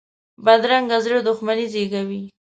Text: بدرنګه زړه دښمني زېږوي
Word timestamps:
بدرنګه 0.45 0.97
زړه 1.05 1.19
دښمني 1.27 1.65
زېږوي 1.73 2.21